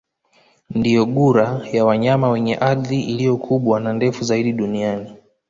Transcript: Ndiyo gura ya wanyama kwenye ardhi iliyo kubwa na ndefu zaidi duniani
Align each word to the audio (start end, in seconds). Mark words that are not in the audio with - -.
Ndiyo 0.75 1.05
gura 1.15 1.45
ya 1.73 1.85
wanyama 1.85 2.29
kwenye 2.29 2.55
ardhi 2.55 3.01
iliyo 3.01 3.37
kubwa 3.37 3.79
na 3.79 3.93
ndefu 3.93 4.23
zaidi 4.23 4.53
duniani 4.53 5.17